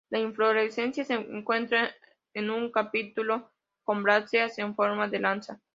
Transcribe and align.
La 0.09 0.17
inflorescencia 0.17 1.05
se 1.05 1.13
encuentra 1.13 1.91
en 2.33 2.49
un 2.49 2.71
capítulo 2.71 3.51
con 3.83 4.01
brácteas 4.01 4.57
en 4.57 4.73
forma 4.73 5.07
de 5.07 5.19
lanza. 5.19 5.61